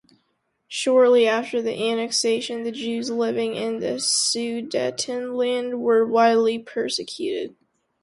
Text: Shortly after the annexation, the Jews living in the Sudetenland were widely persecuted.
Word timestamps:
Shortly 0.67 1.27
after 1.27 1.61
the 1.61 1.75
annexation, 1.87 2.63
the 2.63 2.71
Jews 2.71 3.11
living 3.11 3.53
in 3.53 3.81
the 3.81 3.99
Sudetenland 3.99 5.75
were 5.77 6.07
widely 6.07 6.57
persecuted. 6.57 7.55